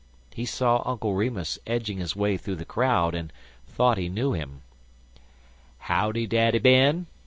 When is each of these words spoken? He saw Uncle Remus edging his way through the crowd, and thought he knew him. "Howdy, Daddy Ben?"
He 0.33 0.45
saw 0.45 0.81
Uncle 0.83 1.13
Remus 1.13 1.59
edging 1.67 1.99
his 1.99 2.15
way 2.15 2.35
through 2.35 2.55
the 2.55 2.65
crowd, 2.65 3.13
and 3.13 3.31
thought 3.67 3.99
he 3.99 4.09
knew 4.09 4.33
him. 4.33 4.61
"Howdy, 5.77 6.25
Daddy 6.25 6.57
Ben?" 6.57 7.05